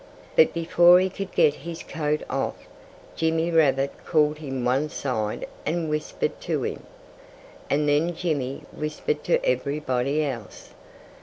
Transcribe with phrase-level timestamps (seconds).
[0.35, 2.55] But before he could get his coat off,
[3.15, 6.81] Jimmy Rabbit called him one side and whispered to him.
[7.69, 10.71] And then Jimmy whispered to everybody else.